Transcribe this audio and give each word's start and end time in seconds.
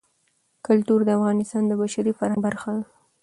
کلتور 0.65 0.99
د 1.05 1.09
افغانستان 1.17 1.63
د 1.67 1.71
بشري 1.81 2.11
فرهنګ 2.17 2.41
برخه 2.47 2.69
ده. 2.77 2.83